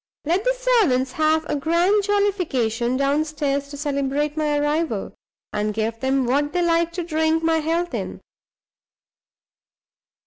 [0.25, 5.13] Let the servants have a grand jollification downstairs to celebrate my arrival,
[5.53, 8.19] and give them what they like to drink my health in.